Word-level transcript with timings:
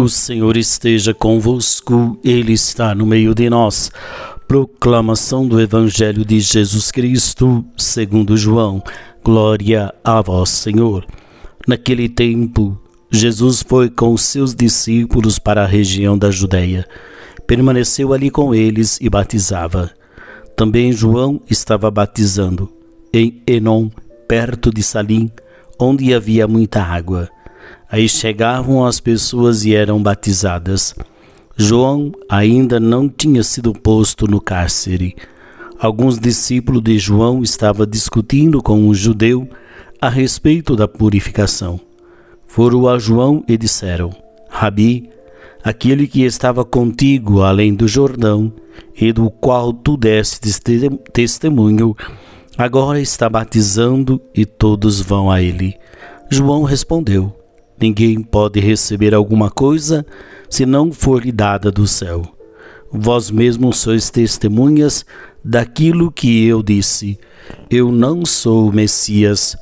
O 0.00 0.08
Senhor 0.08 0.56
esteja 0.56 1.12
convosco, 1.12 2.18
Ele 2.24 2.54
está 2.54 2.94
no 2.94 3.04
meio 3.04 3.34
de 3.34 3.50
nós. 3.50 3.92
Proclamação 4.48 5.46
do 5.46 5.60
Evangelho 5.60 6.24
de 6.24 6.40
Jesus 6.40 6.90
Cristo, 6.90 7.62
segundo 7.76 8.34
João. 8.34 8.82
Glória 9.22 9.92
a 10.02 10.22
vós, 10.22 10.48
Senhor. 10.48 11.04
Naquele 11.68 12.08
tempo, 12.08 12.80
Jesus 13.10 13.62
foi 13.62 13.90
com 13.90 14.14
os 14.14 14.22
seus 14.22 14.54
discípulos 14.54 15.38
para 15.38 15.64
a 15.64 15.66
região 15.66 16.16
da 16.16 16.30
Judéia. 16.30 16.88
Permaneceu 17.46 18.14
ali 18.14 18.30
com 18.30 18.54
eles 18.54 18.98
e 19.02 19.10
batizava. 19.10 19.90
Também 20.56 20.92
João 20.92 21.42
estava 21.46 21.90
batizando 21.90 22.72
em 23.12 23.42
Enom, 23.46 23.90
perto 24.26 24.72
de 24.72 24.82
Salim, 24.82 25.30
onde 25.78 26.14
havia 26.14 26.48
muita 26.48 26.82
água 26.82 27.28
Aí 27.90 28.08
chegavam 28.08 28.86
as 28.86 29.00
pessoas 29.00 29.64
e 29.64 29.74
eram 29.74 30.02
batizadas. 30.02 30.94
João 31.56 32.12
ainda 32.28 32.78
não 32.78 33.08
tinha 33.08 33.42
sido 33.42 33.72
posto 33.72 34.26
no 34.26 34.40
cárcere. 34.40 35.16
Alguns 35.78 36.18
discípulos 36.18 36.82
de 36.82 36.98
João 36.98 37.42
estavam 37.42 37.86
discutindo 37.86 38.62
com 38.62 38.78
um 38.78 38.94
judeu 38.94 39.48
a 40.00 40.08
respeito 40.08 40.76
da 40.76 40.86
purificação. 40.86 41.80
Foram 42.46 42.88
a 42.88 42.98
João 42.98 43.44
e 43.48 43.56
disseram: 43.56 44.10
Rabi, 44.48 45.10
aquele 45.62 46.06
que 46.06 46.22
estava 46.22 46.64
contigo 46.64 47.42
além 47.42 47.74
do 47.74 47.86
Jordão 47.86 48.52
e 48.94 49.12
do 49.12 49.30
qual 49.30 49.72
tu 49.72 49.96
destes 49.96 50.60
testemunho, 51.12 51.96
agora 52.56 53.00
está 53.00 53.28
batizando 53.28 54.20
e 54.34 54.44
todos 54.44 55.00
vão 55.00 55.30
a 55.30 55.42
ele. 55.42 55.76
João 56.30 56.62
respondeu: 56.62 57.34
Ninguém 57.80 58.20
pode 58.22 58.60
receber 58.60 59.14
alguma 59.14 59.50
coisa 59.50 60.04
se 60.50 60.66
não 60.66 60.92
for 60.92 61.24
lhe 61.24 61.32
dada 61.32 61.70
do 61.70 61.86
céu. 61.86 62.22
Vós 62.92 63.30
mesmos 63.30 63.78
sois 63.78 64.10
testemunhas 64.10 65.06
daquilo 65.42 66.12
que 66.12 66.44
eu 66.44 66.62
disse. 66.62 67.18
Eu 67.70 67.90
não 67.90 68.26
sou 68.26 68.68
o 68.68 68.72
Messias, 68.72 69.56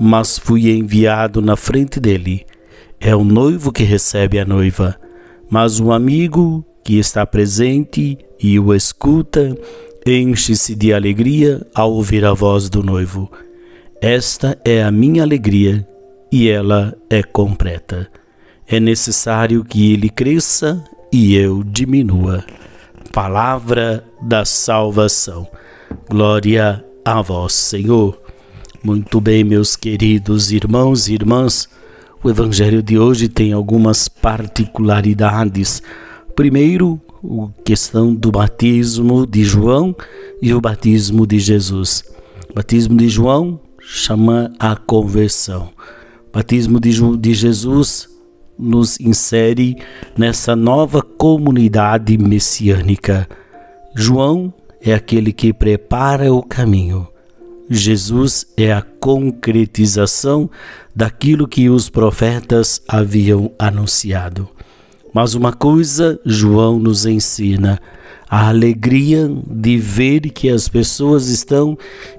mas 0.00 0.38
fui 0.38 0.70
enviado 0.70 1.42
na 1.42 1.56
frente 1.56 1.98
dele. 1.98 2.46
É 3.00 3.16
o 3.16 3.24
noivo 3.24 3.72
que 3.72 3.82
recebe 3.82 4.38
a 4.38 4.44
noiva, 4.44 4.96
mas 5.50 5.80
um 5.80 5.90
amigo 5.90 6.64
que 6.84 6.98
está 6.98 7.26
presente 7.26 8.16
e 8.40 8.60
o 8.60 8.72
escuta 8.72 9.56
enche-se 10.06 10.74
de 10.74 10.92
alegria 10.92 11.66
ao 11.74 11.92
ouvir 11.92 12.24
a 12.24 12.32
voz 12.32 12.68
do 12.68 12.82
noivo. 12.82 13.28
Esta 14.00 14.56
é 14.64 14.84
a 14.84 14.90
minha 14.90 15.22
alegria 15.22 15.86
e 16.30 16.48
ela 16.48 16.96
é 17.08 17.22
completa. 17.22 18.10
É 18.66 18.80
necessário 18.80 19.64
que 19.64 19.92
ele 19.92 20.08
cresça 20.08 20.82
e 21.12 21.36
eu 21.36 21.62
diminua. 21.62 22.44
Palavra 23.12 24.04
da 24.20 24.44
salvação. 24.44 25.46
Glória 26.08 26.84
a 27.04 27.22
vós, 27.22 27.52
Senhor. 27.52 28.20
Muito 28.82 29.20
bem, 29.20 29.44
meus 29.44 29.76
queridos 29.76 30.50
irmãos 30.50 31.08
e 31.08 31.14
irmãs, 31.14 31.68
o 32.22 32.30
Evangelho 32.30 32.82
de 32.82 32.98
hoje 32.98 33.28
tem 33.28 33.52
algumas 33.52 34.08
particularidades. 34.08 35.82
Primeiro, 36.34 37.00
a 37.24 37.62
questão 37.62 38.14
do 38.14 38.30
batismo 38.30 39.26
de 39.26 39.44
João 39.44 39.94
e 40.42 40.52
o 40.52 40.60
batismo 40.60 41.26
de 41.26 41.38
Jesus. 41.38 42.04
O 42.50 42.54
batismo 42.54 42.96
de 42.96 43.08
João 43.08 43.60
chama 43.80 44.52
a 44.58 44.74
conversão 44.74 45.70
batismo 46.36 46.78
de, 46.78 47.16
de 47.16 47.32
Jesus 47.32 48.10
nos 48.58 49.00
insere 49.00 49.74
nessa 50.18 50.54
nova 50.54 51.00
comunidade 51.00 52.18
messiânica. 52.18 53.26
João 53.94 54.52
é 54.82 54.92
aquele 54.92 55.32
que 55.32 55.50
prepara 55.50 56.30
o 56.30 56.42
caminho. 56.42 57.08
Jesus 57.70 58.48
é 58.54 58.70
a 58.70 58.82
concretização 58.82 60.50
daquilo 60.94 61.48
que 61.48 61.70
os 61.70 61.88
profetas 61.88 62.82
haviam 62.86 63.50
anunciado. 63.58 64.46
Mas 65.14 65.32
uma 65.32 65.54
coisa 65.54 66.20
João 66.22 66.78
nos 66.78 67.06
ensina: 67.06 67.80
a 68.28 68.48
alegria 68.48 69.26
de 69.50 69.78
ver 69.78 70.20
que 70.20 70.50
as 70.50 70.68
pessoas 70.68 71.28
estão 71.28 71.78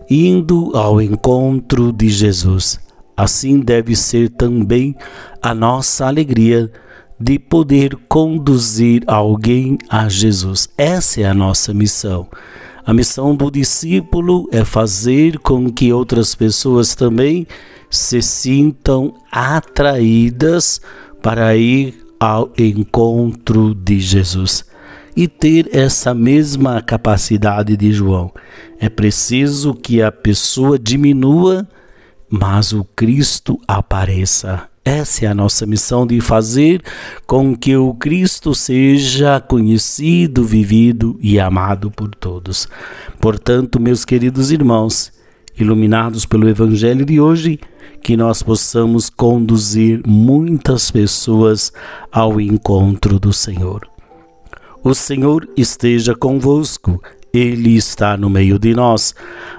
indo 0.10 0.76
ao 0.76 1.00
encontro 1.00 1.92
de 1.92 2.10
Jesus. 2.10 2.87
Assim 3.18 3.60
deve 3.60 3.96
ser 3.96 4.30
também 4.30 4.96
a 5.42 5.56
nossa 5.56 6.06
alegria 6.06 6.72
de 7.20 7.40
poder 7.40 7.98
conduzir 8.08 9.04
alguém 9.08 9.76
a 9.90 10.08
Jesus. 10.08 10.70
Essa 10.78 11.22
é 11.22 11.26
a 11.26 11.34
nossa 11.34 11.74
missão. 11.74 12.30
A 12.86 12.94
missão 12.94 13.36
do 13.36 13.50
discípulo 13.50 14.48
é 14.52 14.64
fazer 14.64 15.40
com 15.40 15.72
que 15.72 15.92
outras 15.92 16.36
pessoas 16.36 16.94
também 16.94 17.48
se 17.90 18.22
sintam 18.22 19.16
atraídas 19.32 20.80
para 21.22 21.56
ir 21.58 22.06
ao 22.20 22.52
encontro 22.58 23.74
de 23.74 24.00
Jesus 24.00 24.64
e 25.16 25.28
ter 25.28 25.68
essa 25.76 26.14
mesma 26.14 26.82
capacidade 26.82 27.76
de 27.76 27.92
João. 27.92 28.32
É 28.80 28.88
preciso 28.88 29.74
que 29.74 30.02
a 30.02 30.12
pessoa 30.12 30.78
diminua 30.78 31.68
mas 32.30 32.74
o 32.74 32.84
Cristo 32.84 33.60
apareça. 33.68 34.68
Essa 34.84 35.26
é 35.26 35.28
a 35.28 35.36
nossa 35.36 35.66
missão 35.66 36.08
de 36.08 36.22
fazer 36.22 36.82
com 37.26 37.56
que 37.56 37.76
o 37.76 37.94
Cristo 37.94 38.56
seja 38.56 39.40
conhecido, 39.40 40.46
vivido 40.46 41.18
e 41.22 41.40
amado 41.40 41.92
por 41.92 42.16
todos. 42.16 42.70
Portanto, 43.20 43.82
meus 43.82 44.06
queridos 44.06 44.50
irmãos, 44.50 45.12
iluminados 45.60 46.26
pelo 46.26 46.48
Evangelho 46.48 47.06
de 47.06 47.20
hoje, 47.20 47.60
que 48.02 48.16
nós 48.16 48.42
possamos 48.42 49.10
conduzir 49.10 50.02
muitas 50.08 50.90
pessoas 50.90 51.74
ao 52.10 52.40
encontro 52.40 53.20
do 53.20 53.34
Senhor. 53.34 53.90
O 54.82 54.94
Senhor 54.94 55.50
esteja 55.58 56.16
convosco. 56.16 57.02
Ele 57.38 57.76
está 57.76 58.18
no 58.18 58.32
meio 58.32 58.58
de 58.58 58.74
nós. 58.74 59.14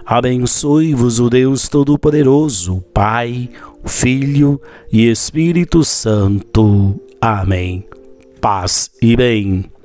Abençoe-vos 0.04 1.20
o 1.20 1.30
Deus 1.30 1.68
Todo-Poderoso, 1.68 2.82
Pai, 2.92 3.48
Filho 3.84 4.60
e 4.92 5.08
Espírito 5.08 5.84
Santo. 5.84 7.00
Amém. 7.20 7.84
Paz 8.40 8.90
e 9.00 9.16
bem. 9.16 9.77